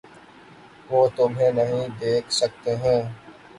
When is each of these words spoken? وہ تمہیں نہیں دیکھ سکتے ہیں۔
وہ 0.89 1.07
تمہیں 1.15 1.51
نہیں 1.51 1.87
دیکھ 1.99 2.31
سکتے 2.33 2.75
ہیں۔ 2.75 3.01